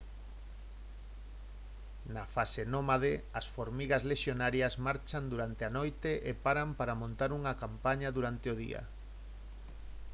na 2.15 2.23
fase 2.35 2.61
nómade 2.73 3.13
as 3.39 3.45
formigas 3.55 4.05
lexionarias 4.11 4.73
marchan 4.87 5.23
durante 5.33 5.61
a 5.65 5.73
noite 5.79 6.11
e 6.29 6.31
paran 6.45 6.69
para 6.79 6.99
montar 7.01 7.31
campaña 7.63 8.09
durante 8.17 8.47
o 8.53 8.57
día 8.63 8.81